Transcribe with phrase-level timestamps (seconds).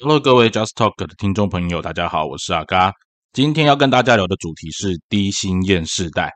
[0.00, 2.92] Hello，各位 Just Talk 的听众朋友，大家好，我是阿嘎。
[3.32, 6.30] 今天要跟大家聊的主题是低薪厌世代。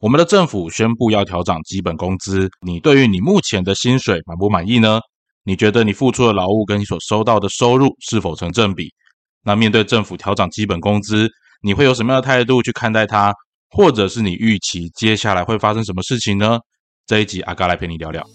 [0.00, 4.98] 我们的政府宣布要调整基本工资，你对于你目前的薪水满不满意呢？
[5.44, 8.92] 你觉得你付出的劳务跟你所收到的收入是否成正比？
[9.44, 11.30] 那面对政府调整基本工资，
[11.62, 13.32] 你会有什么样的态度去看待它？
[13.70, 16.58] 或者是你预期接下来会发生什么事情呢？
[17.06, 18.26] 这一集阿嘎来陪你聊聊。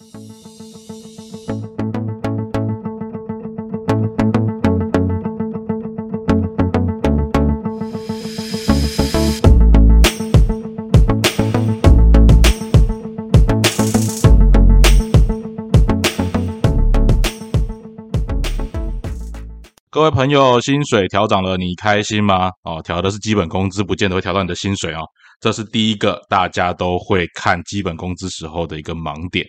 [19.94, 22.50] 各位朋友，薪水调涨了，你开心吗？
[22.64, 25.02] 哦，调的是基本工资，不见得会调到你的薪水哦。
[25.42, 29.46] 这是第一个大家都会看基本工资时候的一个盲点。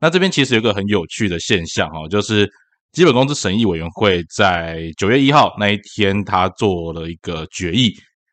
[0.00, 2.50] 那这边其实有个很有趣的现象哦，就是
[2.92, 7.92] 基本工资审议委员会在九月一号那一天，他做了一个决议，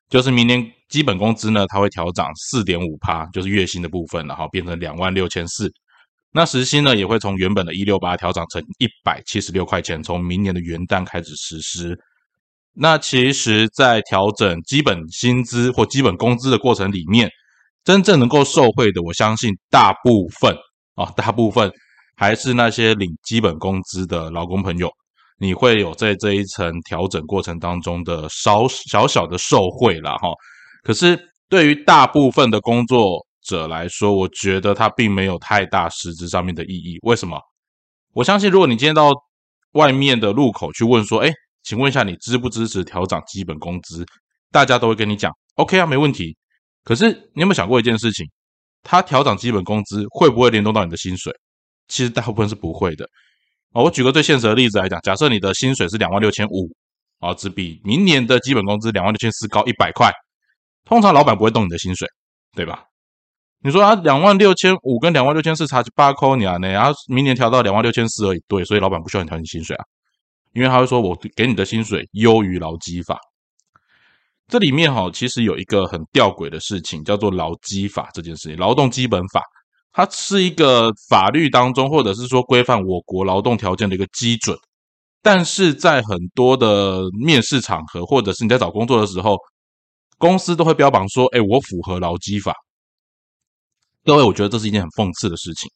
[0.10, 5.70] 就是明年基本工资呢，它会调涨四点五趴，就是月薪的部分，然后变成两万六千四。
[6.32, 11.98] 那时薪呢，也会从原本的一六八调涨成一百七十六块钱，从明年的元旦开始实施。
[12.76, 17.30] 那其实，在调整基本薪资或基本工资的过程里面，
[17.84, 20.56] 真正能够受惠的，我相信大部分
[20.96, 21.72] 啊，大部分
[22.16, 24.90] 还是那些领基本工资的劳工朋友，
[25.40, 30.30] 你会有在这一层调整过程当中的少小小的受惠了哈。
[30.84, 31.20] 可是，
[31.50, 37.00] 对于大部分的工作，者来说，我觉得它并没有太大实质上面的意义。
[37.02, 37.42] 为什么？
[38.14, 39.12] 我相信，如果你今天到
[39.72, 41.32] 外面的路口去问说：“哎，
[41.64, 44.06] 请问一下，你支不支持调涨基本工资？”
[44.52, 46.38] 大家都会跟你讲：“OK 啊，没问题。”
[46.86, 48.26] 可是你有没有想过一件事情？
[48.84, 51.34] 它调涨基本工资会不会联动到你的薪水？
[51.88, 53.06] 其实大部分是不会的。
[53.74, 56.70] 啊，我举个最现实的例子来讲，假设你的薪水是两万六千五，
[57.20, 60.12] 啊，只比明年的基本工资两万六千四高一百块，
[60.86, 62.08] 通常老板不会动你的薪水，
[62.56, 62.84] 对吧？
[63.62, 69.84] 你说啊，两万六千五跟两万六千四差八扣你啊，呢，然后明年调到两万六千四而已，对，所以老板不需要你调你薪水啊，
[70.54, 73.20] 因为他会说我给你的薪水优于劳基法。
[74.48, 79.44] 这里面哈，其实有一个很吊诡的事情，叫做劳基法这件事情，劳动基本法，
[79.92, 84.58] 它是一个法律当中或者是说规范我国劳动条件的一个基准，
[85.22, 89.36] 但是在很多的面试场合或者是你在找工作的时候，
[90.18, 92.54] 公司都会标榜说，哎，我符合劳基法。
[94.10, 95.70] 各位，我觉得这是一件很讽刺的事情。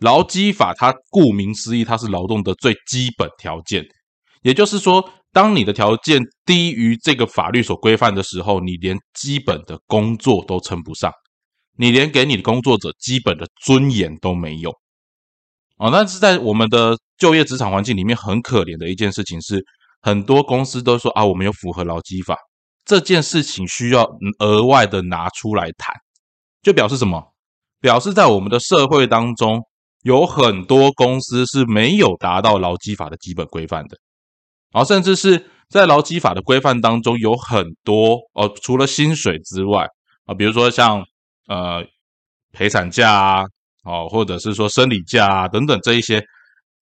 [0.00, 3.86] 劳基法它顾名思义，它是劳动的最基本条件。
[4.42, 11.12] 也就是说，当你的条件低于这个法律所规范的时候，你连基本的工作都称不上，
[11.78, 14.72] 你连给你的工作者基本的尊严都没有。
[15.76, 19.64] 哦，那是在我们的就业职场环境里面很可怜的一件事情，是
[20.02, 22.36] 很多公司都说啊，我们有符合劳基法
[22.84, 24.04] 这件事情，需要
[24.40, 25.94] 额外的拿出来谈，
[26.60, 27.30] 就表示什么？
[27.84, 29.60] 表示在我们的社会当中，
[30.04, 33.98] 有很多公司是没有达到劳基法的基本规范的，
[34.72, 39.86] 然后甚至是在劳基法的规范当中，有很多哦，除了薪水之外
[40.24, 41.04] 啊，比如说像
[41.46, 41.84] 呃
[42.52, 43.42] 陪产假啊，
[43.84, 46.24] 哦，或者是说生理假啊等等这一些，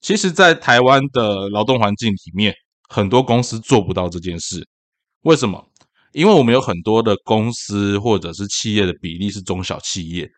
[0.01, 2.55] 其实，在台湾的劳动环境里面，
[2.89, 4.65] 很多公司做不到这件事。
[5.23, 5.69] 为什么？
[6.13, 10.31] 因为我们有很多的公司或者是企业的比例是中小企业。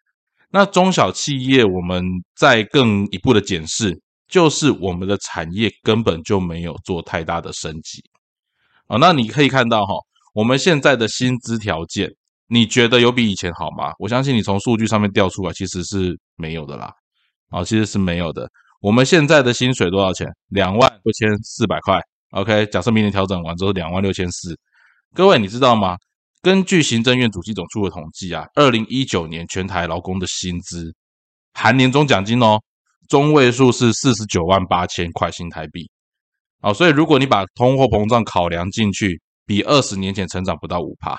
[0.57, 2.01] 那中小企业，我们
[2.37, 8.01] 再更一步的检视，就是我们的产业根本就没有做太大的升级
[8.87, 8.97] 啊。
[8.99, 9.95] 那你可以看到哈，
[10.33, 12.09] 我们现在的薪资条件，
[12.47, 13.93] 你觉得有比以前好吗？
[13.99, 16.89] 我相信你从数据上面调出来，其实是没有的啦。
[17.51, 18.49] 啊，其实是没有的。
[18.81, 20.25] 我们现在的薪水多少钱？
[20.51, 22.01] 两万六千四百块。
[22.31, 24.57] OK，假设明年调整完之后两万六千四，
[25.17, 25.97] 各位你知道吗？
[26.45, 30.95] 根据行政院主计总处的统计啊，二零一九年全台劳工的薪资
[31.55, 32.61] 含年终奖金哦，
[33.09, 35.91] 中位数是四十九万八千块新台币。
[36.61, 41.17] 好，所以如果你把通货膨胀考量进去，比二十年前成长不到五帕，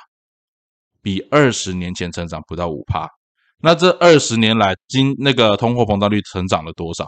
[1.02, 3.10] 比二十年前成长不到五帕。
[3.58, 7.08] 那这二十年来，今那个通货膨胀率成长了多少？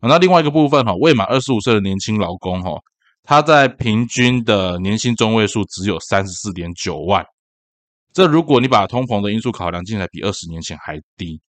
[0.00, 2.80] 那另外一个部分哈，未满二十五岁的年轻劳工哈。
[3.24, 7.24] 他在平均的年薪中位数只有三十四点九万，
[8.12, 11.40] 这如果你把通膨的因素考量进来，比二十年前还低。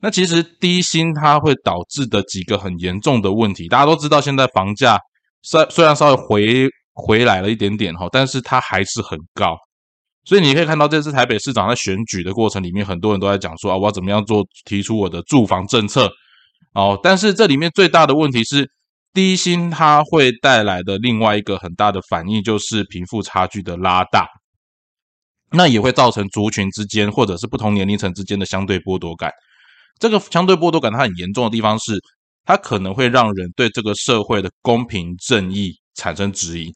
[0.00, 4.98] 那其实低薪它会导致的几个很严重的问题，大家都知道，现在房价
[5.42, 9.56] 虽虽然稍微回回来了一点点哈，但是它还是很高。
[10.26, 16.10] 所以你可以看到，这次台北市长在选举的过程里面，很多人都在讲说啊，我要怎么样做，提出我的住房政策
[16.74, 17.00] 哦。
[17.02, 18.70] 但是这里面最大的问题是。
[19.18, 24.28] 低薪它会带来的另外一个很大的反应就是贫富差距的拉大，
[25.50, 29.32] 那也会造成族群之间或者是不同年龄层之间的相对剥夺感。
[29.98, 32.00] 这个相对剥夺感它很严重的地方是，
[32.44, 36.72] 它可能会让人对这个社会的公平正义产生质疑，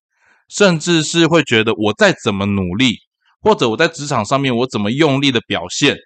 [0.48, 2.96] 甚至是会觉得我再怎么努力，
[3.40, 5.96] 或者我在职场上面我怎么用力的表现，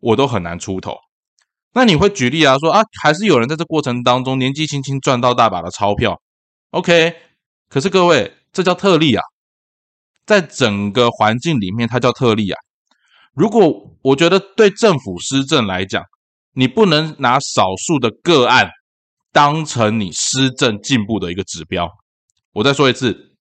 [0.00, 0.96] 我都很难出头。
[1.76, 6.18] 那你会举例啊，说啊，还是有人在这过程当中年纪轻轻赚到大把的钞票
[6.70, 7.14] ，OK？
[7.68, 9.22] 可是各位，这叫特例啊，
[10.24, 12.58] 在整个环境里面，它叫特例啊。
[13.34, 16.02] 如果我觉得对政府施政来讲，
[16.54, 18.70] 你不能拿少数的个案
[19.30, 21.90] 当成你施政进步的一个指标。
[22.54, 23.36] 我再说一次，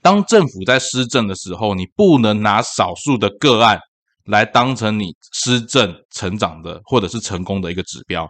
[0.00, 3.80] 当政府在施政的时候，你不能拿少数的个案。
[4.26, 8.28] 来当成你施政成长的或者是成功的一个指标。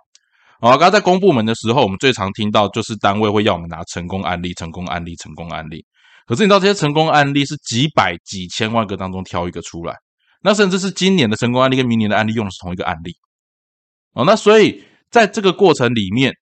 [0.60, 5.84] 好，刚刚在公部门的时候，我们最常听到就是单位会要我们拿成功案例、成功案例、成功案例。
[6.26, 9.94] 可是你知道这些成功案例是几百几千万个当中挑一个出来，
[10.42, 13.14] 那甚至是今年的成功案例跟明年的案例用的是同一个案例。
[14.14, 16.32] 哦，那所以在这个过程里面，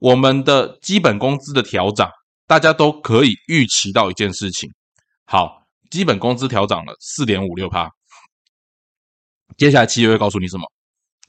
[0.00, 2.06] 我们的基本工资的调整，
[2.48, 4.68] 大家都可以预期到一件事情：
[5.24, 7.88] 好，基本工资调涨了四点五六帕。
[9.56, 10.64] 接下来企业会告诉你什么？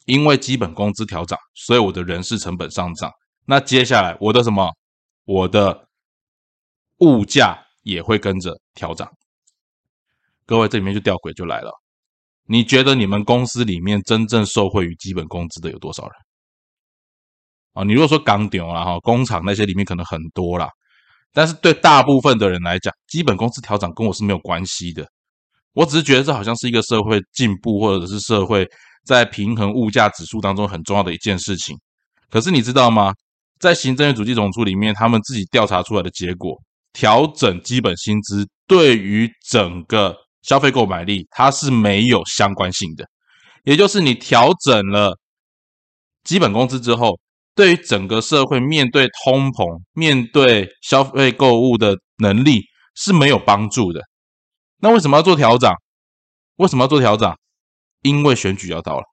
[0.05, 3.11] 因为基本工资调涨，所以我的人事成本上涨。
[3.45, 4.71] 那接下来我的什么？
[5.25, 5.87] 我的
[6.97, 9.09] 物价也会跟着调涨。
[10.45, 11.71] 各位，这里面就吊诡就来了。
[12.45, 16.11] 你觉得你们公司里面真正受惠于基本工资的有多少人？
[17.71, 20.69] 啊，你如果说钢丢了哈，工厂那些里面可能很多啦，
[21.31, 25.07] 但是对大部分的人来讲，基本工资调涨跟我是没有关系的。
[25.73, 28.67] 我只是觉得这好像是一个社会进步，或者是社会
[29.05, 31.75] 在平衡物价指数当中很重要的一件事情。
[32.29, 33.13] 可是你知道吗？
[33.59, 36.55] 在行政院主计总处里面，他们自己调查出来的结果，
[36.91, 43.05] 调整基本薪资对于整个消费购买力，它是没有相关性的。
[43.63, 45.17] 也就是你调整了
[46.23, 47.17] 基本工资之后，
[47.55, 52.59] 对于整个社会面对通膨、面对消费购物的能力
[52.95, 54.01] 是没有帮助的。
[54.83, 55.71] 那为什么要做调整？
[56.57, 57.33] 为什么要做调整？
[58.01, 59.06] 因为选举要到了，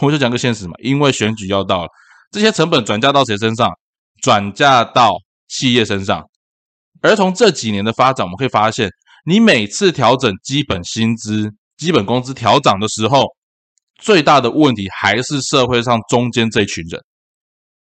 [0.00, 0.74] 我就讲个现实嘛。
[0.78, 1.88] 因为选举要到了，
[2.30, 3.68] 这些成本转嫁到谁身上？
[4.22, 5.16] 转嫁到
[5.48, 6.22] 企业身上。
[7.02, 8.88] 而从这几年的发展，我们可以发现，
[9.26, 13.24] 你每次调整基本薪资、基本工资调涨的时候，
[13.98, 17.02] 最大的问题还是社会上中间这群人，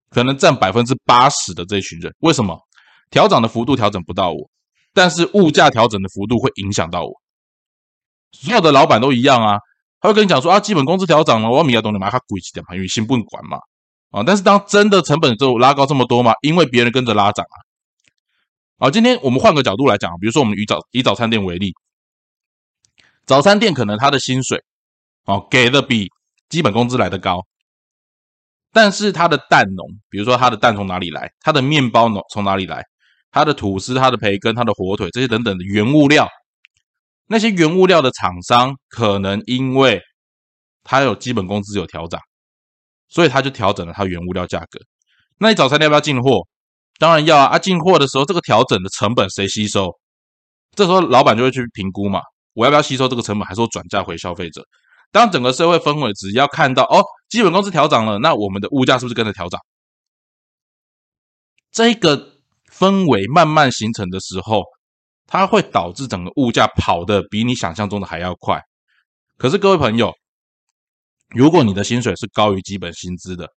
[0.08, 2.10] 可能占百分之八十的这群人。
[2.20, 2.58] 为什么？
[3.10, 4.50] 调整的幅度调整不到我。
[4.94, 7.20] 但是物价调整的幅度会影响到我，
[8.32, 9.58] 所有的老板都一样啊，
[10.00, 13.58] 他会跟你讲说啊，基本工资调整了，我米亚东你买他贵一点嘛，因为心不管嘛
[14.10, 14.22] 啊。
[14.24, 17.56] 但是当真的成本就拉高这么多嘛，因为别人跟着拉涨啊。
[18.78, 21.74] 好，今天我们换个角度来讲，比如说我们以早以早餐店为例，
[23.26, 24.62] 早餐店可能他的薪水
[25.24, 26.08] 哦给的比
[26.48, 27.44] 基本工资来的高，
[28.72, 32.84] 但是他的蛋农，比如说他的蛋从哪里来，他的面包农从哪里来？
[33.34, 36.28] 它的吐司、它的培根、它的火腿这些等等的原物料，
[37.26, 40.00] 那些原物料的厂商可能因为
[40.84, 42.20] 它有基本工资有调整，
[43.08, 44.78] 所以他就调整了它原物料价格。
[45.38, 46.46] 那你早餐店要不要进货？
[47.00, 47.46] 当然要啊！
[47.46, 49.90] 啊，进货的时候这个调整的成本谁吸收？
[50.76, 52.20] 这时候老板就会去评估嘛，
[52.52, 54.64] 我要不要吸收这个成本，还是我转嫁回消费者？
[55.10, 59.60] 当整个社会氛围只要看到哦，基本工资调涨了，那我们的物价是不是跟着调涨？
[61.72, 62.33] 这个。
[62.76, 64.62] 氛围慢慢形成的时候，
[65.26, 68.60] 它会导致整个物价跑得比你想象中的还要快。
[69.38, 70.12] 可是各位朋友，
[71.30, 73.48] 如果你的薪水是高于基本薪资的，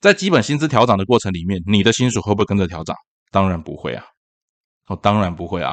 [0.00, 2.96] 在基本薪资调涨的过程里面，你的薪水会不会跟着调涨？
[3.30, 4.04] 当然不会啊！
[4.86, 5.70] 哦，当然不会啊！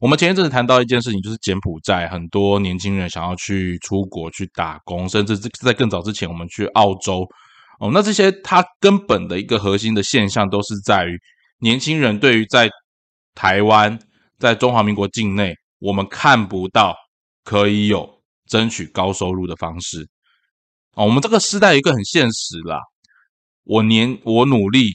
[0.00, 7.26] 我们前一阵子谈到一件事情，就是柬埔寨很多年轻人想要去出国去打工，甚至在更早之前，我们去澳洲
[7.80, 11.18] 哦，那这些它根本的一个核心的现象都是在于。
[11.60, 12.70] 年轻人对于在
[13.34, 13.98] 台湾、
[14.38, 16.94] 在中华民国境内，我们看不到
[17.42, 18.08] 可以有
[18.46, 20.08] 争取高收入的方式。
[20.94, 22.78] 哦，我们这个时代一个很现实啦，
[23.64, 24.90] 我年我努力，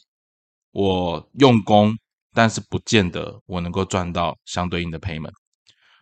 [0.72, 1.93] 我用功，
[2.34, 5.34] 但是不见得我能够赚到相对应的 payment。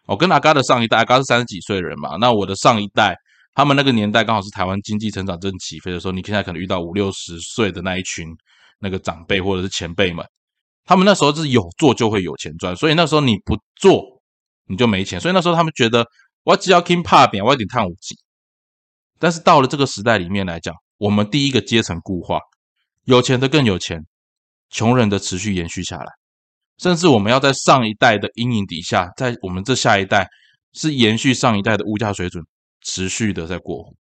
[0.06, 3.16] 哦，跟阿嘎的上一代，阿嘎是三十几岁人嘛，那我的上一代，
[3.54, 8.28] 他们那个年代刚好是台湾经济成长正起飞的时候，你现在可能遇到五六十岁的那一群
[8.80, 10.24] 那个长辈或者是前辈们。
[10.86, 14.02] 他们那时候是有做就会有钱赚，所以那时候你不做
[14.68, 16.06] 你就没钱，所以那时候他们觉得
[16.44, 18.16] 我只要 king 怕扁，我一点碳五级。
[19.20, 22.40] 但是到了这个时代里面来讲，我们第一个阶层固化，
[23.06, 24.00] 有钱的更有钱，
[24.70, 26.12] 穷人的持续延续下来，
[26.78, 30.28] 甚至我们要在上一代的阴影底下，在我们这下一代
[30.74, 32.44] 是延续上一代的物价水准，
[32.82, 33.94] 持续的在过活。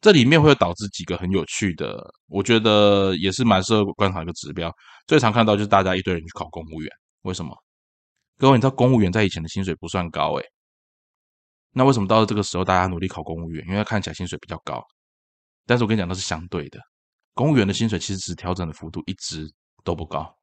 [0.00, 1.98] 这里面会导致几个很有趣的，
[2.28, 4.70] 我觉得也是蛮适合观察一个指标。
[5.06, 6.90] 最常看到就是大家一堆人去考公务员，
[7.22, 7.56] 为什么？
[8.38, 10.44] 各位，你知道公务员在以前的薪水不算高诶，
[11.72, 13.64] 那为什么到了这个时候大家努力考公务员？
[13.68, 14.82] 因为看起来薪水比较高。
[15.66, 16.78] 但是我跟你讲，那是相对的，
[17.32, 19.50] 公务员的薪水其实只调整的幅度一直
[19.82, 20.36] 都不高。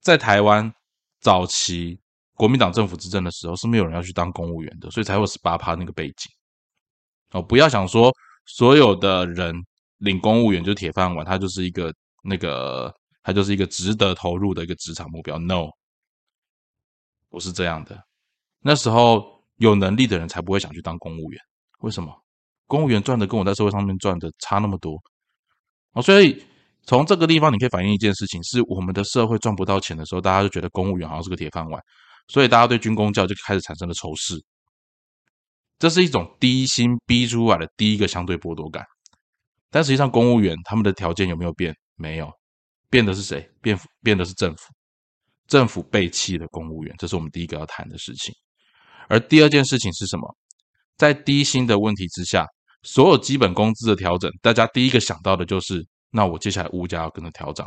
[0.00, 0.72] 在台湾
[1.20, 2.00] 早期
[2.34, 6.30] 国民党政府执政的时候，是没有人要去当公务员的，所以才会十八趴那个背景。
[7.30, 8.12] 哦，不要想说。
[8.44, 9.54] 所有的人
[9.98, 11.94] 领公务员就铁饭碗，他就是一个
[12.24, 12.92] 那个，
[13.22, 15.38] 他就是一个值得投入的一个职场目标。
[15.38, 15.68] No，
[17.28, 18.02] 不是这样的。
[18.60, 21.40] 那时候有能力的人才不会想去当公务员。
[21.80, 22.14] 为什么？
[22.66, 24.96] 公务员赚的跟我在社会上面赚的差那么多
[25.92, 26.00] 哦。
[26.00, 26.42] 所以
[26.84, 31.82] 从这个地方你可以反映一件事情：是我们的社会赚不到钱的时候，大家就觉得公务员好像是个铁饭碗，
[32.28, 34.42] 所以大家对军工教就开始产生了仇视。
[35.78, 38.84] 这是一种低薪逼出来的第一个相对剥夺感，
[39.68, 41.74] 但实际上公务员他们的条件有没有变？
[41.96, 42.32] 没有，
[42.92, 43.50] 变的是谁？
[43.62, 44.64] 变变的是政府，
[45.48, 48.34] 政府背弃了公务员，这是我们第一个要谈的事情。
[49.08, 50.36] 而第二件事情是什么？
[50.98, 52.46] 在低薪的问题之下，
[52.82, 57.66] 所有基本工资的调整，大家第一个想到的就是，那我接下来物价要跟着调涨。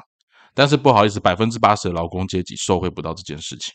[0.54, 3.74] 但是不好意思，百分之八十的劳工阶级受惠不到这件事情。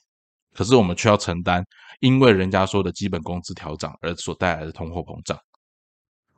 [0.54, 1.64] 可是我们却要承担，
[1.99, 5.37] 因为人家说的基本工资调涨而所带来的通货膨胀。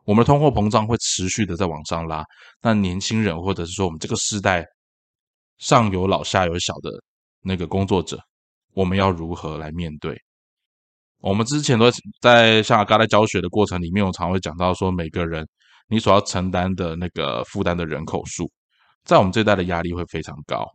[0.04, 2.24] 我们的通货膨胀会持续的在往上拉。
[2.62, 4.64] 那年轻人或者是说我们这个时代
[5.62, 6.90] 上有老下有小的
[7.40, 8.18] 那个工作者，
[8.74, 10.20] 我们要如何来面对？
[11.20, 11.88] 我们之前都
[12.20, 15.48] 在像阿嘎在教学的过程里面，我常会讲到说，每个人
[15.86, 18.50] 你所要承担的那个负担的人口数，
[19.04, 20.68] 在我们这一代的压力会非常高，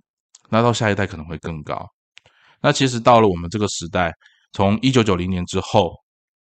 [0.48, 1.86] 那到下一代可能会更高。
[2.62, 4.13] 那其实到了我们这个时代，
[4.53, 5.94] 从一九九零年之后，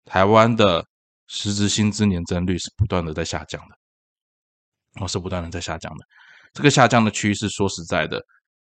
[0.07, 0.83] 台湾的
[1.27, 6.07] 实质薪资年增率是不断的在下降的，哦，是不断的在下降的。
[6.53, 8.23] 这个下降的趋势，说实在的，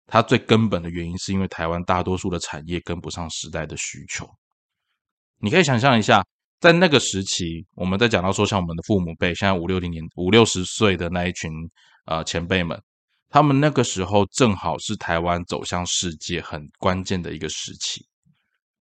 [0.07, 4.29] 它最根本的原因是因为台湾大多数的产业跟不上时代的需求。
[5.39, 6.25] 你可以想象一下，
[6.61, 11.51] 在那个时期，我们在讲到说，像我们的父母辈，现在五六零年、五六十岁的那一群
[12.05, 12.81] 呃前辈们。
[13.29, 18.05] 他们那个时候正好是台湾走向世界很关键的一个时期。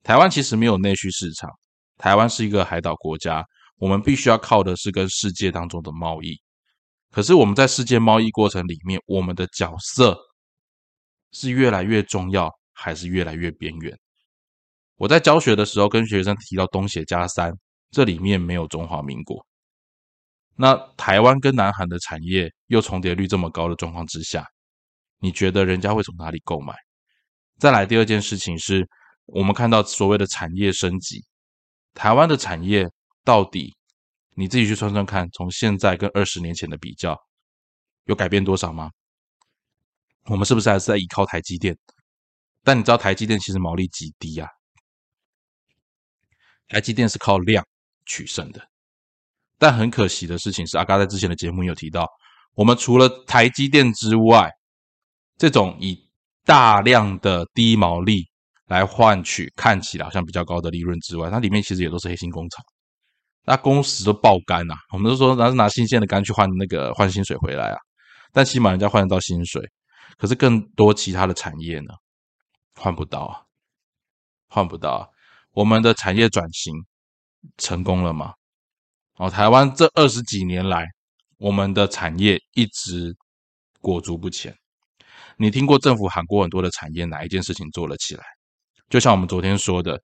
[0.03, 1.49] 台湾其实没有内需市场，
[1.97, 3.43] 台湾是一个海岛国家，
[3.75, 6.39] 我们必须要靠的是跟世界当中的贸易。
[7.11, 10.17] 可是我们在世界贸易过程里面，我们的角色
[11.31, 13.97] 是越来越重要，还是越来越边缘？
[14.97, 17.53] 我在教学的时候跟学生提到东协加三，
[17.91, 19.45] 这里面没有中华民国。
[20.55, 24.45] 那台湾跟南韩的产业又重叠率这么高的状况之下，
[25.19, 26.73] 你觉得人家会从哪里购买？
[27.59, 28.87] 再来第二件事情是，
[29.25, 31.23] 我们看到所谓的产业升级，
[31.93, 32.87] 台湾的产业
[33.23, 33.75] 到底
[34.39, 37.17] 你自己去算算看，从现在跟二十年前的比较，
[38.03, 38.91] 有改变多少吗？
[40.25, 41.75] 我们是不是还是在依靠台积电？
[42.63, 44.47] 但你知道台积电其实毛利极低啊，
[46.67, 47.65] 台积电是靠量
[48.05, 48.61] 取胜的。
[49.57, 52.07] 但很可惜的事情是，阿嘎在之前的节目有提到，
[52.53, 54.51] 我们除了台积电之外，
[55.35, 55.97] 这种以
[56.45, 58.29] 大量的低毛利
[58.67, 62.63] 来换取看起来好像比较高的利润之外，它里面其实也都是黑心工厂，
[63.47, 64.75] 那工时都爆肝呐。
[64.91, 67.77] 我们都说拿是拿新鲜的肝去换那个换薪水回来啊，
[68.33, 69.63] 但起码人家换得到薪水，
[70.17, 71.93] 可是更多其他的产业呢，
[72.75, 73.39] 换不到啊，
[74.49, 75.07] 换不到啊。
[75.53, 76.73] 我们的产业转型
[77.57, 78.33] 成功了吗？
[79.15, 80.85] 哦，台湾这二十几年来，
[81.37, 83.15] 我们的产业一直
[83.79, 84.53] 裹足不前。
[85.37, 88.23] 你听过政府喊过很多的产业，哪一件事情做了起来？
[88.89, 90.01] 就像我们昨天说的，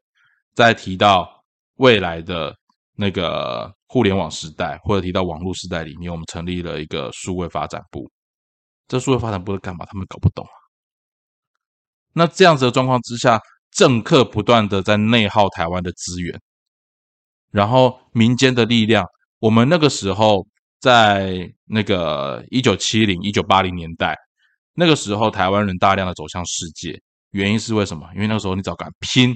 [0.55, 1.43] 在提到
[1.75, 2.55] 未来的
[2.95, 8.09] 那个互联网时代，或者提到网络时代里面，我们成立了一个数位发展部。
[8.88, 9.85] 这数位发展部是干嘛？
[9.85, 10.55] 他们搞不懂啊。
[12.13, 13.39] 那这样子的状况之下，
[13.71, 16.39] 政客不断的在内耗台湾的资源。
[17.50, 19.05] 然后民间的力量，
[19.39, 20.45] 我们那个时候
[20.79, 24.15] 在那个一九七零、一九八零年代，
[24.73, 27.00] 那个时候台湾人大量的走向世界，
[27.31, 28.07] 原因是为什么？
[28.13, 29.35] 因为那个时候你只要敢拼，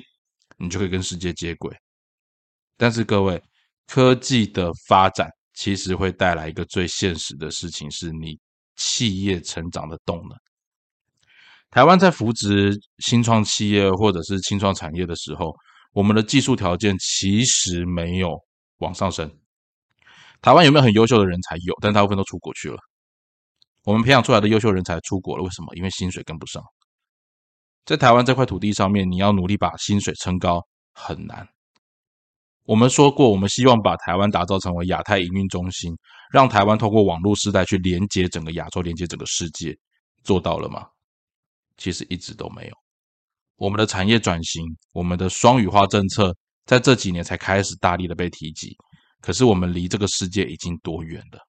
[0.58, 1.76] 你就可以跟世界接轨。
[2.78, 3.42] 但是各位，
[3.88, 8.40] 科技的发展其实会带来一个最现实的事情，是你
[8.76, 10.38] 企业成长的动能。
[11.72, 15.54] 台湾在扶植新创企业或者是新创产业的时候。
[15.94, 18.38] 我们的技术条件其实没有
[18.80, 19.28] 往上升。
[20.44, 21.56] 台湾有没有很优秀的人才？
[21.66, 22.78] 有，但大部分都出国去了。
[23.84, 25.74] 我们培养出来的优秀人才出国了，为什么？
[25.76, 26.62] 因为薪水跟不上。
[27.84, 30.62] 在台湾这块土地上面，你要努力把薪水撑高
[30.94, 31.48] 很难。
[32.68, 35.90] 我们说过，我们希望把台湾打造成为亚太营运中心，
[36.34, 39.74] 让台湾透过网络时代去连接整个亚洲，连接整个世界，
[40.26, 40.86] 做到了吗？
[41.78, 42.74] 其实一直都没有。
[43.56, 48.76] 我们的产业转型，我们的双语化政策，在这几年才开始大力的被提及。
[49.22, 51.40] 可是我们离这个世界已经多远了？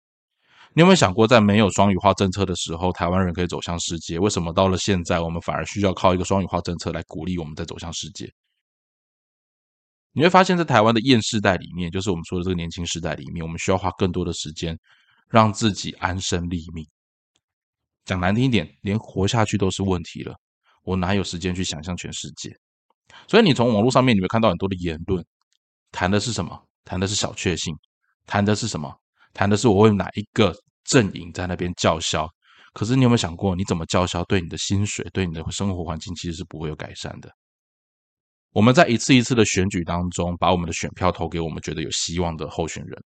[0.73, 4.21] 你有没有想过，在没有双语化政策的时候，台湾人可以走向世界？
[4.21, 8.33] 为什么到了现在，我们反而需要靠一个双语化政策来鼓励我们再走向世界？
[10.19, 14.77] 你会发现在台湾的厌世代里面，就是我们说的这个年轻时代里面，我们需要花更多的时间
[15.29, 16.85] 让自己安身立命。
[18.05, 20.35] 讲难听一点，连活下去都是问题了，
[20.83, 22.53] 我哪有时间去想象全世界？
[23.29, 25.25] 所以你从网络上面你会看到很多的言论，
[25.93, 26.61] 谈的是什么？
[26.85, 27.73] 谈的是小确幸，
[28.27, 28.93] 谈的是什么？
[29.33, 32.29] 谈的是我为哪一个阵营在那边叫嚣？
[32.73, 37.33] 可是你有没有想过，你怎么叫嚣，对你的薪水、对你的生活环境，其实是不会有改善的。
[38.53, 43.03] 我们在一次一次的选举当中，把我们的选票投给我们觉得有希望的候选人，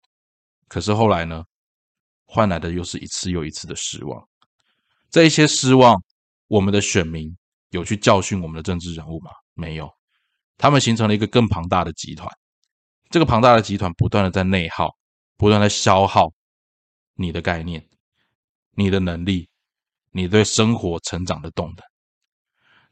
[0.69, 1.45] 可是后来呢，
[2.27, 4.29] 换来的又是一次又一次的失望。
[5.11, 6.01] 这一些失望，
[6.49, 7.37] 我们的选民
[7.71, 9.31] 有去教训我们的政治人物吗？
[9.55, 9.91] 没有，
[10.57, 12.29] 他们形成了一个更庞大的集团。
[13.11, 14.91] 这个庞大的集团不断的在内耗。
[15.37, 16.31] 不断的消耗
[17.15, 17.89] 你的概念、
[18.73, 19.49] 你的能力、
[20.11, 21.90] 你对生活成长的动能。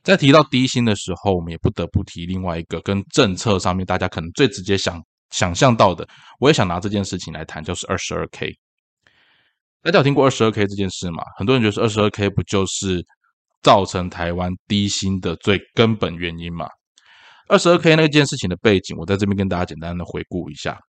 [0.09, 6.09] 在提到低薪的时候，我们也不得不提另外一个跟政策上面大家可能最直接想想象到的，
[6.41, 8.50] 我也想拿这件事情来谈，就是二十二 K。
[9.83, 11.23] 大家有听过二十二 K 这件事吗？
[11.37, 13.05] 很多人觉得二十二 K 不就是
[13.62, 16.67] 造成台湾低薪的最根本原因吗？
[17.47, 20.81] 二十二 K 那件事情的背景，我在这边跟大家简单的回顾一下。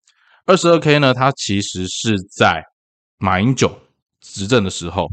[0.45, 1.13] 二十二 K 呢？
[1.13, 2.63] 它其实是在
[3.17, 3.77] 马英九
[4.21, 5.09] 执政的时候，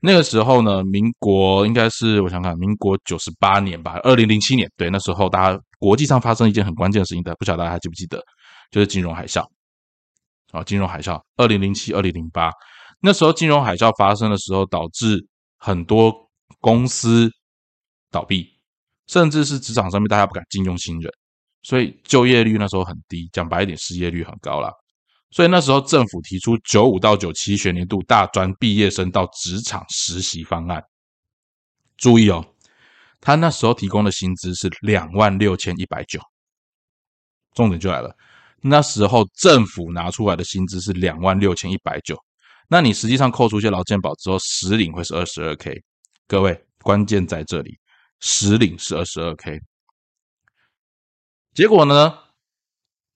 [0.00, 8.22] 那个时候呢，民国应该是我想想，民国九十八年吧，二零零七年，对，那时候大家国际上发生一件很关键的事情，的不晓得大家还记不记得，
[8.70, 9.42] 就是金融海啸
[10.52, 12.50] 啊，金融海啸，二零零七、二零零八，
[13.00, 15.26] 那时候金融海啸发生的时候，导致
[15.58, 16.14] 很多
[16.60, 17.30] 公司
[18.10, 18.46] 倒闭，
[19.06, 21.10] 甚至是职场上面大家不敢禁用新人。
[21.62, 24.70] 所以就业率那时候很低，讲白一点，失业率很高啦。
[25.34, 30.80] 所以那时候政府提出九五到九七学年度大专毕业生到职场实习方案。
[31.96, 32.46] 注意哦，
[33.20, 36.20] 他那时候提供的薪资是两万六千一百九。
[37.52, 38.16] 重点就来了，
[38.60, 42.16] 那时候政府拿出来的薪资是两万六千一百九，
[42.68, 45.82] 那你实际上扣除一些劳健保之后，实领会是二十二 k。
[46.28, 47.76] 各位，关键在这里，
[48.20, 49.60] 实领是二十二 k。
[51.54, 52.20] 结果呢？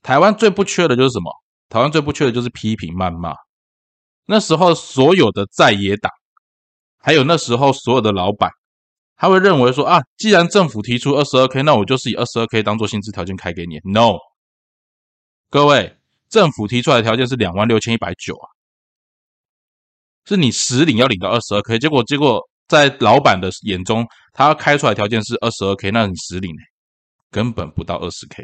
[0.02, 1.32] 台湾最不缺的就是什么？
[1.68, 3.34] 台湾最不缺的就是批评谩骂。
[4.26, 6.12] 那时候所有的在野党，
[6.98, 8.50] 还有那时候所有的老板，
[9.16, 13.80] 他会认为说啊，既然政府提出二十二 k，那我就是以二十二 k 当做薪资条件开给你。
[13.84, 14.18] No，
[15.50, 15.96] 各位，
[16.28, 18.46] 政府提出来的条件是两万六千一百九啊，
[20.26, 21.78] 是你实领要领到二十二 k。
[21.78, 26.62] 结果，结果在老板的眼中，他要开出来条件是二十二 k，那你实领呢？
[27.30, 28.42] 根本不到二十 K，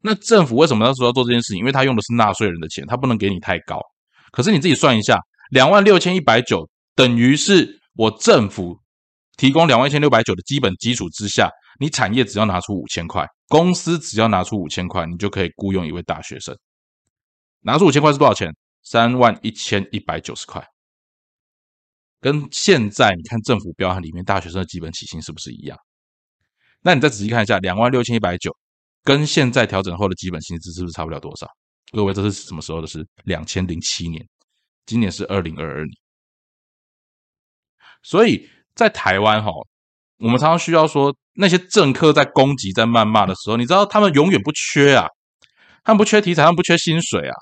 [0.00, 1.58] 那政府为什么那时候要做这件事情？
[1.58, 3.80] 因为他用的是纳税人的钱，他不能给你太高。
[4.30, 5.18] 可是你自己算一下，
[5.50, 8.78] 两万六千一百九等于是我政府
[9.36, 16.56] 提供两万一千六百九的基本基础之下，你产业只要拿出五千块，公司只要拿出五千块，你就可以雇佣一位大学生。
[17.60, 18.54] 拿出五千块是多少钱？
[18.84, 20.64] 三万一千一百九十块。
[22.20, 25.78] 跟现在你看政府标案里面大学生的基本起薪是不是一样？
[26.82, 28.56] 那你再仔细看一下，两万六千一百九，
[29.08, 31.48] 跟现在调整后的基本薪资是不是差不了多少？
[31.92, 33.02] 各位，这是什么时候的事？
[33.24, 34.22] 两千零七年，
[34.84, 35.90] 今年是二零二二年。
[38.02, 39.50] 所以在台湾哈，
[40.18, 45.06] 我们常常需要说，那些政客在攻击、在谩骂的时候，你知道他们永远不缺啊，
[45.82, 47.34] 他们不缺题材，他们不缺薪水啊，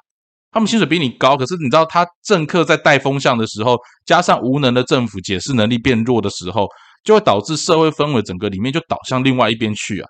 [0.52, 1.36] 他们薪水比你高。
[1.36, 6.68] 可是你知道，他政客在带风向的时候，加上无能的政府解释能力变弱的时候。
[7.04, 10.08] 就会导致社会氛围整个里面就倒向另外一边去啊！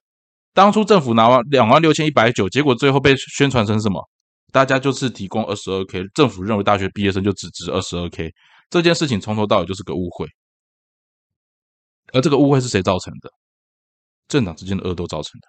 [0.56, 4.02] 当初政府拿完两万六千一百九，结果最后被宣传成什么？
[4.52, 8.32] 大家就是提供二十二 k，政府认为大学毕业生就只值二十二 k，
[8.70, 10.26] 这件事情从头到尾就是个误会。
[12.14, 13.30] 而这个误会是谁造成的？
[14.28, 15.48] 政党之间的恶斗造成的。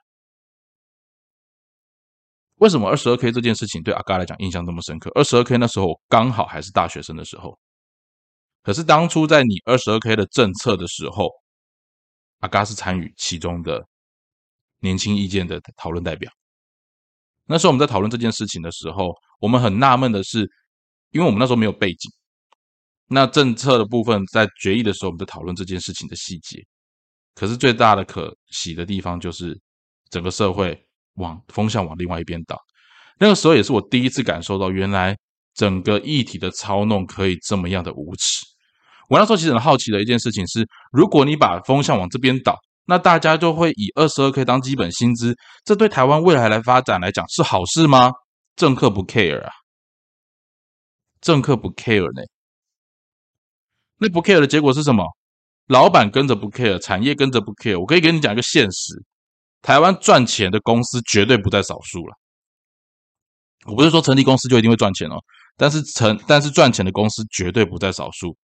[2.56, 5.10] 为什么二十二 k 这件事情对阿嘎来讲印象这么深刻？
[5.16, 7.58] 二十二 k 那时候刚好还是大学生的时候。
[8.62, 11.30] 可是当初在你二十二 K 的政策的时候，
[12.40, 13.88] 阿嘎是参与其中的
[14.80, 16.32] 年轻意见的讨论代表。
[17.46, 20.42] 那时候我们在讨论这件事情的时候，我们很纳闷的是，
[21.12, 22.12] 因为我们那时候没有背景，
[23.08, 26.62] 那政策的部分在决议的时候，我们在讨论这件事情的细节。
[27.34, 29.58] 可是最大的可喜的地方就是，
[30.10, 30.78] 整个社会
[31.16, 32.58] 往风向往另外一边倒。
[33.20, 35.16] 那个时候也是我第一次感受到，原来
[35.54, 38.46] 整个议题的操弄可以这么样的无耻。
[39.08, 48.12] 我那时候其实很好奇的一件事情是，如果你把风向往这边倒，那大家就会以二十二 k 当基本薪资，这对台湾未来来发展来讲是好事吗？
[48.56, 49.52] 政客不 care 啊，
[51.20, 52.22] 政客不 care 呢。
[53.98, 55.04] 那不 care 的结果是什么？
[55.68, 57.78] 老板跟着不 care，产业跟着不 care。
[57.78, 59.04] 我可以给你讲一个现实：
[59.62, 62.16] 台湾赚钱的公司绝对不在少数了。
[63.66, 65.18] 我不是说成立公司就一定会赚钱哦，
[65.58, 68.38] 但是成但是赚钱的公司绝对不在少数。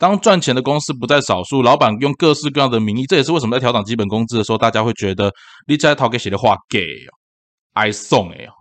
[0.00, 5.30] 当赚钱的公司不在少数，老板用各式各样的名义，这也是为什么在调整基本工资的时候，大家会觉得
[5.66, 7.12] 你在讨给写的话给哦，
[7.74, 8.52] 爱送哎哦，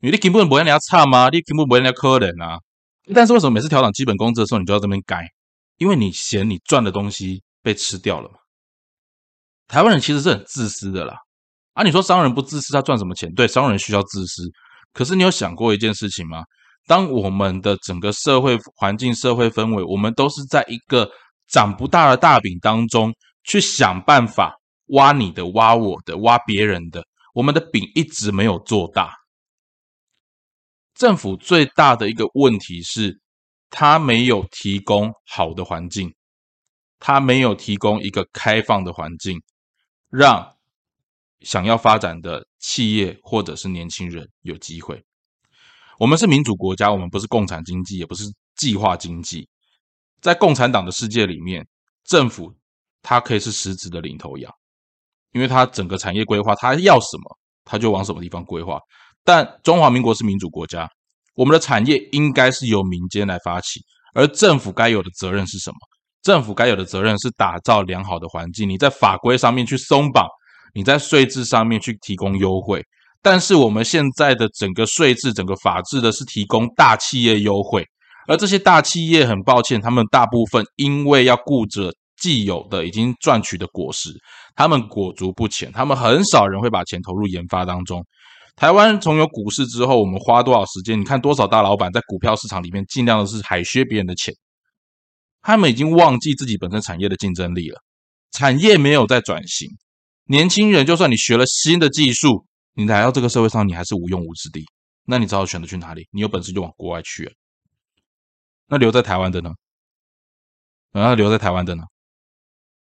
[0.00, 1.28] 你根本不会人家差吗？
[1.28, 2.58] 你根本不会人家可怜啊。
[3.14, 5.24] 但是为什么每次调整基本工资的时候，你就要这边改？
[5.78, 8.34] 因为你嫌你赚的东西被吃掉了嘛？
[9.68, 11.14] 台湾人其实是很自私的啦。
[11.74, 13.32] 啊，你说商人不自私，他赚什么钱？
[13.34, 14.42] 对，商人需要自私。
[14.92, 16.42] 可是你有想过一件事情吗？
[16.86, 21.10] 当我们的整个社会环境、社会氛围，我们都是在一个
[21.48, 23.12] 长不大的大饼当中
[23.44, 24.54] 去想办法
[24.88, 29.12] 挖你的、挖我的、挖别人的，我们的饼一直没有做大。
[30.94, 33.20] 政府最大的一个问题是。
[33.68, 36.14] 他没有提供好的环境，
[37.00, 39.42] 他没有提供一个开放的环境，
[40.08, 40.54] 让
[41.40, 45.04] 想要发展的企业或者是年轻人有机会。
[45.98, 48.24] 我们是民主国家，我们不是共产经济，也不是
[48.56, 49.48] 计划经济。
[50.20, 51.66] 在共产党的世界里面，
[52.04, 52.52] 政府
[53.02, 54.52] 它可以是实质的领头羊，
[55.32, 58.78] 因为它整个产业规划，它要什么，它就往什么地方规划。
[59.24, 60.88] 但中华民国是民主国家。
[61.34, 63.80] 我们的产业应该是由民间来发起，
[64.14, 65.76] 而政府该有的责任是什么？
[66.22, 68.68] 政府该有的责任是打造良好的环境。
[68.68, 70.26] 你在法规上面去松绑，
[70.74, 72.82] 你在税制上面去提供优惠。
[73.26, 77.84] 但是我们现在的整个税制、整个法制的是提供大企业优惠，
[78.28, 84.10] 而这些大企业很抱歉，他们大部分因为要顾着既有的已经赚取的果实，
[84.54, 88.00] 他们裹足不前，他们很少人会把钱投入研发当中。
[88.54, 90.96] 台湾从有股市之后，我们花多少时间？
[90.96, 94.32] 你看多少大老板在股票市场里面尽量的是海削别人的钱，
[95.42, 97.80] 他们已经忘记自己本身产业的竞争力了。
[98.30, 99.68] 产业没有在转型，
[100.28, 104.62] 年轻人就算你学了新的技术，你来到这个社会上，你还是无用武之地。
[105.06, 106.06] 那你只好选择去哪里？
[106.10, 107.34] 你有本事就往国外去。
[108.66, 109.54] 那留在台湾的呢？
[110.92, 111.84] 然后留在台湾的呢？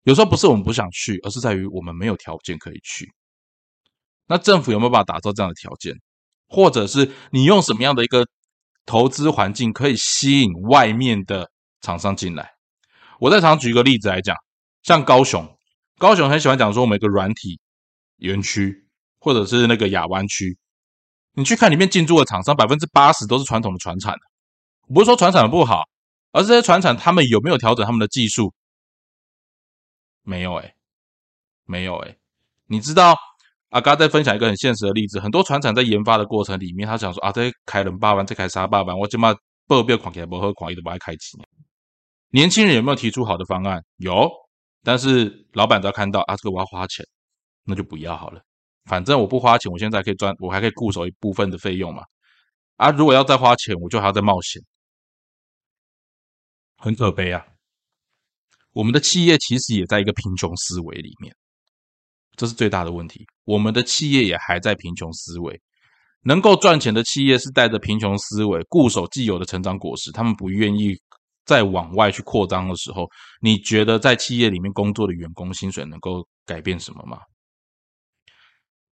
[0.04, 3.12] 有时候不是我们不想去，而是在于我们没有条件可以去。
[4.28, 5.94] 那政府有没有办法打造这样的条件，
[6.48, 8.26] 或者是你用什么样的一个
[8.86, 11.52] 投资环境可以吸引外面的
[11.82, 12.50] 厂商进来？
[13.20, 14.36] 我再常举一个例子来讲，
[14.84, 15.58] 像高雄，
[15.98, 17.60] 高雄很喜欢讲说我们一个软体
[18.18, 18.81] 园区，
[19.22, 20.58] 或者是那个亚湾区，
[21.34, 24.14] 你去看里面进驻的厂商，百分之八十都是传统的船产
[24.94, 25.84] 不是说船产的不好，
[26.34, 28.54] 而是这些船产他们有没有调整他们的技术？
[30.24, 30.74] 没有哎，
[31.66, 32.18] 没有哎，
[32.66, 33.16] 你知道？
[33.70, 39.34] 啊，刚刚在分享一个很现实的例子，很多船厂在研发的过程里面，他想说啊，这开轮八万，这开沙八万，我起码
[39.66, 41.38] 报表狂起来不和款，一都不爱开机。
[42.32, 43.82] 年轻人有没有提出好的方案？
[43.96, 44.30] 有，
[44.84, 47.06] 但是老板都要看到啊，这个我要花钱，
[47.64, 48.42] 那就不要好了。
[48.86, 52.04] 反正我不花钱，我现在可以赚，我还可以固守一部分的费用嘛。
[52.78, 54.62] 啊，如果要再花钱，我就还要再冒险，
[56.78, 57.46] 很可悲啊。
[58.74, 61.36] 我们的企业其实也在一个贫穷思维里面。
[62.38, 63.28] 这是最大的问题。
[63.44, 65.62] 我们的企业也还在贫穷思维，
[66.24, 70.96] 能够赚钱的企业是带着贫穷思维，固守既有的成长果实，他们不愿意
[71.46, 73.06] 再往外去扩张的时候，
[73.42, 77.20] 你觉得在企业里面工作的员工薪水能够改变什么吗？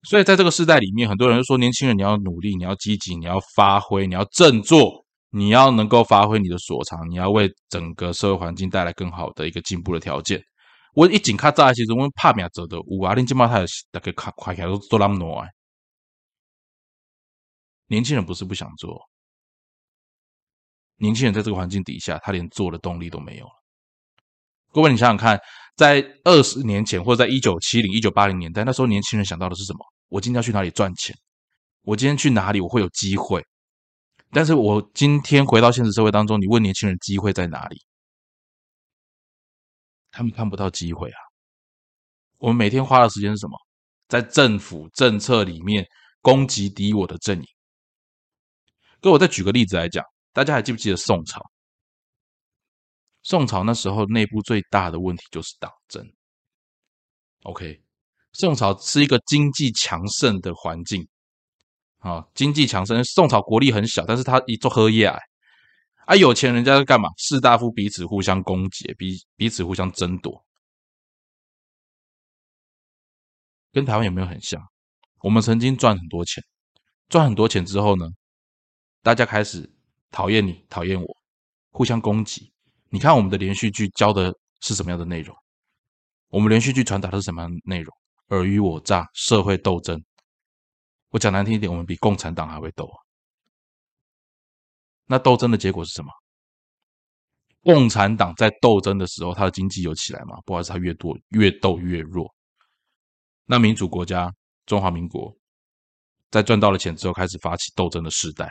[0.03, 10.41] 所以在这个时代里面，很多人说，年轻人你要努力，你要积极，你要发挥，你要振作，你要能够发挥你的所长，你要为整个社会环境带来更好的一个进步的条件。
[10.95, 15.45] 我一紧卡在其实我怕命做的，有啊，恁即马他大概快快起来都做那么多。
[17.89, 19.01] 年轻人不是不想做，
[20.97, 23.53] 年轻人在这个环境底下，他连做的动力都没有了。
[24.73, 25.41] 各位，你想想看，
[25.79, 29.79] 在二十年前或者在一九七零、一九八零年代，那时候年轻人想到的是什么？
[30.09, 31.17] 我今天要去哪里赚钱？
[31.83, 33.41] 我今天去哪里我会有机会？
[34.33, 37.81] 但是我今天回到现实社会当中，你问年轻人机会在哪里？
[40.11, 41.19] 他们看不到机会啊！
[42.39, 43.57] 我们每天花的时间是什么？
[44.09, 45.87] 在政府政策里面
[46.21, 47.47] 攻击敌我的阵营。
[49.01, 51.41] 哥，我再举个例子来讲，大家还记不记得宋朝？
[53.29, 56.03] 宋朝那时候内部最大的问题就是党争。
[57.43, 57.83] OK，
[58.33, 61.07] 宋朝是一个经济强盛的环境，
[61.99, 63.05] 啊，经济强盛。
[63.05, 65.19] 宋朝国力很小，但是他一做喝业啊，
[66.07, 67.11] 啊，有钱人家在干嘛？
[67.19, 70.43] 士大夫彼此互相攻击，彼彼此互相争夺，
[73.73, 74.59] 跟台湾有没有很像？
[75.19, 76.43] 我们曾经赚很多钱，
[77.11, 78.07] 赚很多钱之后呢，
[79.03, 79.71] 大家开始
[80.11, 81.17] 讨厌你，讨厌我，
[81.69, 82.51] 互相攻击。
[82.91, 85.37] 你看我们的连续剧教的是什么样的内容？
[86.29, 87.95] 我们连续剧传达的是什么样的内容？
[88.29, 90.03] 尔虞我诈，社会斗争。
[91.11, 92.97] 我讲难听一点，我们比共产党还会斗啊。
[95.07, 96.11] 那斗争的结果是什么？
[97.63, 100.39] 共产党在斗争的时候，他的经济有起来吗？
[100.45, 102.35] 不好意思，他越多越斗越弱。
[103.47, 104.33] 那民主国家
[104.67, 105.35] 中华民国，
[106.31, 108.51] 在赚到了钱之后，开始发起斗争的时代。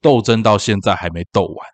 [0.00, 1.66] 斗争到现在还没斗完。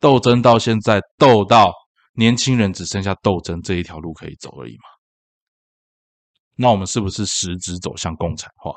[0.00, 1.72] 斗争到现在，斗到
[2.14, 4.84] 年轻人只剩下斗争这一条路可以走而已嘛？
[6.56, 8.72] 那我们是不是实质走向共产化？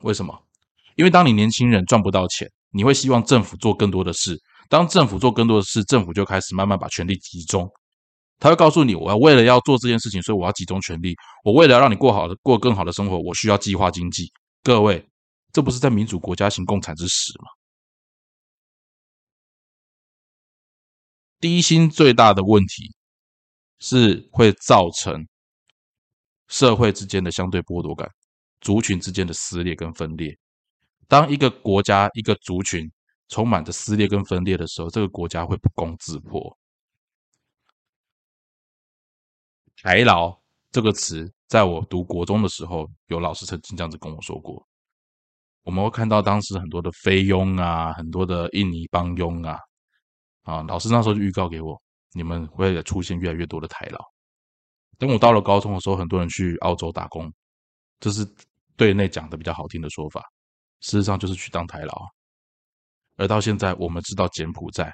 [0.00, 0.38] 为什么？
[0.96, 4.38] 因为当你年轻人赚不到钱，你会希望政府做更多的事。
[4.68, 7.68] 当政府做更多的事，政府就开始慢慢把权力集中。
[8.38, 11.14] 他会告诉你：我要为了要做这件事情，所以我要集中权力。
[11.44, 14.30] 我为了让你过好的、过更好的生活，我需要计划经济。
[14.62, 15.06] 各位，
[15.52, 17.48] 这不是在民主国家行共产之实吗？
[21.44, 22.94] 低薪最大的问题
[23.78, 25.28] 是会造成
[26.48, 28.10] 社会之间的相对剥夺感，
[28.62, 30.34] 族群之间的撕裂跟分裂。
[31.06, 32.90] 当一个国家一个族群
[33.28, 36.56] 充满着撕裂跟分裂的时候，这个国家会不攻自破。
[39.76, 40.34] 台劳
[40.72, 44.66] 这个词，在我读国中的时候，有老师曾经这样子跟我说过。
[45.62, 49.58] 我们会看到当时很多的菲佣啊，很多的印尼帮佣啊。
[50.44, 51.78] 啊，老师那时候就预告给我，
[52.12, 53.98] 你们会出现越来越多的台劳。
[54.98, 57.32] 等我到了高中的时候，很多人去澳洲打工，
[57.98, 58.24] 这是
[58.76, 60.22] 对内讲的比较好听的说法，
[60.80, 61.92] 事实上就是去当台劳。
[63.16, 64.92] 而到现在，我们知道柬埔寨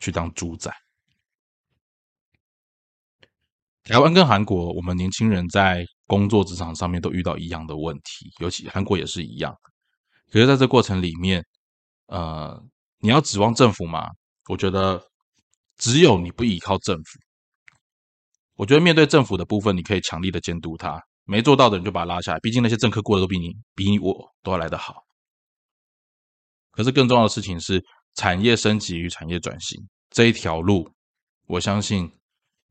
[0.00, 0.72] 去当猪仔。
[3.84, 9.54] 台湾跟韩国，我们年轻人在工作职场上面都遇到一样的问题，尤其韩国也是一样。
[10.30, 11.42] 可是在这过程里面，
[12.06, 12.62] 呃，
[12.98, 14.06] 你要指望政府吗？
[14.48, 15.00] 我觉得
[15.76, 17.18] 只有你不依靠政府，
[18.54, 22.40] 我觉得面对政府的部分，你可以强力的监督他，没做到的人就把他拉下来。
[22.40, 25.04] 毕竟那些政客过得都比你、比你我都要来得好。
[26.70, 27.84] 可是更重要的事情是，
[28.14, 30.90] 产业升级与产业转型这一条路，
[31.46, 32.10] 我相信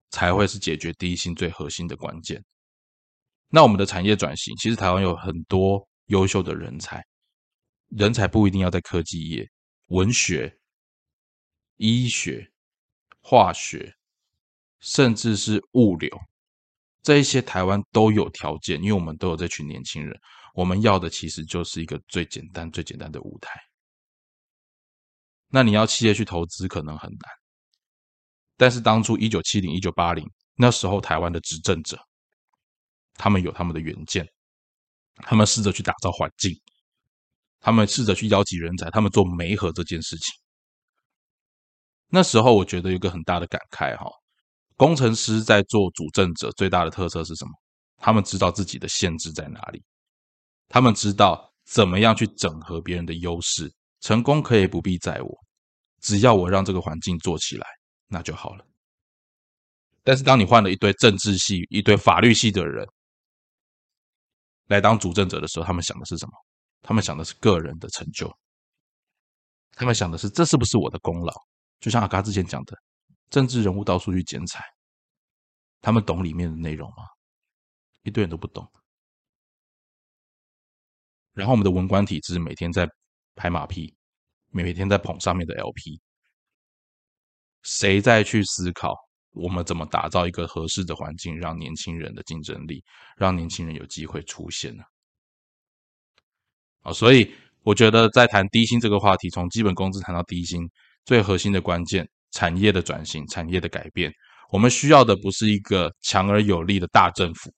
[0.10, 2.44] 才会是解决低薪最核心的关键。
[3.50, 7.06] 那我们的产业转型，其实台湾有很多优秀的人才，
[7.90, 9.48] 人才不一定要在科技业、
[9.90, 10.52] 文学。
[11.78, 12.46] 医学、
[13.22, 13.94] 化学，
[14.80, 16.10] 甚至是物流，
[17.02, 20.20] 这一些台湾都有条件，因为我们都有这群年轻人。
[20.54, 23.52] 我们要的其实就是一个最简单、最简单的舞台。
[25.50, 27.32] 那你要企业去投资，可能很难。
[28.58, 31.98] 但是当初一九七零、一九八零那时候，台湾的执政者，
[33.14, 34.28] 他们有他们的远见，
[35.18, 36.52] 他们试着去打造环境，
[37.60, 40.34] 他们试着去邀集人才，他们做媒合这件事情。
[42.10, 44.10] 那时候我觉得有个很大的感慨哈，
[44.76, 47.52] 工程师在做主政者最大的特色是什么？
[47.98, 49.84] 他们知道自己的限制在哪里，
[50.70, 55.38] 他们知道怎么样去整合别人的优势，成功可以不必在我，
[56.00, 57.68] 只要我让这个环境做起来，
[58.08, 58.66] 那就好了。
[60.04, 62.88] 但是当你换了一堆政治系、一堆法律系的人
[64.68, 66.32] 来当主政者的时候，他们想的是什么？
[66.84, 68.32] 他们想的是个人的成就，
[69.74, 71.34] 他们想的是这是不是我的功劳？
[71.80, 72.78] 就像阿嘎之前讲的，
[73.30, 74.64] 政治人物到处去剪彩，
[75.82, 77.04] 他们懂里面的内容吗？
[78.04, 78.68] 一堆人都不懂。
[81.34, 82.90] 然后我们的文官体制每天在
[83.36, 83.96] 拍马屁，
[84.50, 86.02] 每天在捧上面的 LP，
[87.62, 88.96] 谁在去思考
[89.32, 92.84] 我们怎么打造一个合适的环境，让年轻人的竞争力，
[93.18, 94.84] 让年轻人有机会出现呢？
[96.82, 100.68] 啊，所以我觉得在谈低薪这个话题，从基本工资谈到低薪。
[101.08, 104.12] 最核心的关键，产业的转型，产业的改变，
[104.52, 107.50] 我们需要的不是一个强而有力的大政府，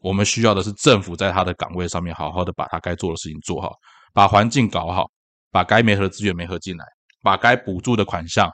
[0.00, 3.72] 我们需要的是政府在他的岗位上面好好的把他该做的事情做好，
[4.12, 5.08] 把环境搞好，
[5.52, 6.84] 把该没合的资源没合进来，
[7.22, 8.50] 把该补助的款项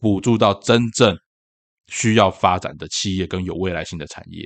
[0.00, 1.16] 补助到真正
[1.86, 4.44] 需要发展的企业跟有未来性的产业。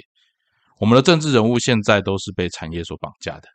[0.78, 3.48] 我们的政治人物现在都是被产业所绑架的，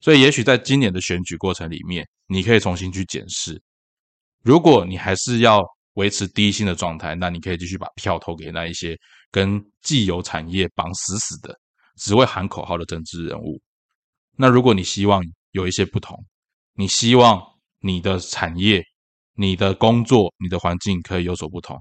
[0.00, 3.62] 所以也许在今年的选举过程里面，你可以重新去检视。
[4.42, 5.62] 如果你还是要
[5.94, 8.98] 维持低薪的状态，那你可以继续把票投给那一些
[9.30, 11.56] 跟既有产业绑死死的、
[11.96, 13.60] 只会喊口号的政治人物。
[14.36, 16.18] 那如果你希望有一些不同，
[16.74, 17.40] 你希望
[17.80, 18.82] 你的产业、
[19.36, 21.78] 你的工作、你的环境可以有所不同，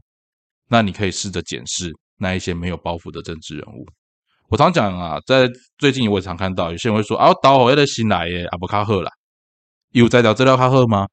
[0.67, 3.86] 那你可以试着检视那一些没有包袱的政治人物。
[4.50, 9.10] 我常讲啊，在最近我也常看到有些人会说啊，导火的新来耶，阿不卡赫啦，
[9.91, 11.08] 有在聊资料卡赫吗？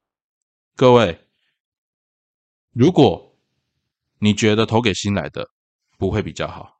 [0.74, 1.18] 各位，
[2.78, 3.36] 如果
[4.20, 5.44] 你觉得投给新来的
[5.98, 6.78] 不会比较好，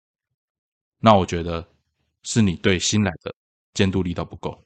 [1.00, 1.68] 那我觉得
[2.22, 3.34] 是你对新来的
[3.74, 4.64] 监督力道不够。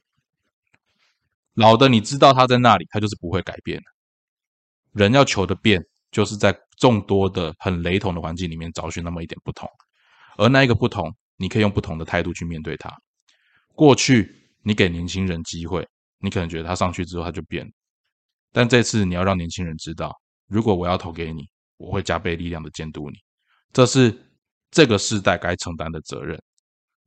[1.55, 3.83] 老的你知道他在那里，他就是不会改变的。
[4.91, 9.67] 人要求的变，就是在众多的很雷同的环境里面找寻那么一点不同，
[10.37, 11.11] 而那一个不同。
[11.37, 12.95] 你可以用不同的态度去面对它。
[13.73, 15.83] 过去你给年轻人机会，
[16.19, 17.67] 你可能觉得他上去之后他就变，
[18.51, 20.15] 但这次你要让年轻人知道，
[20.53, 23.17] 如果我要投给你，我会加倍力量的监督你。
[23.71, 24.15] 这是
[24.69, 26.39] 这个时代该承担的责任，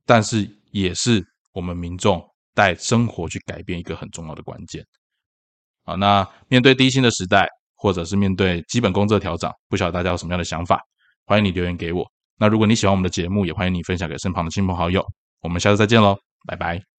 [0.05, 2.21] 但是也是我们民众
[2.53, 4.85] 带生活去改变一个很重要的关键。
[5.85, 10.81] 好，那面对低薪的时代，或者是面对基本工资的调整，不晓得大家有什么样的想法？
[11.25, 12.05] 欢迎你留言给我。
[12.37, 15.05] 那如果你喜欢我们的节目，也欢迎你分享给身旁的亲朋好友。
[15.39, 16.96] 我们下次再见喽，拜拜。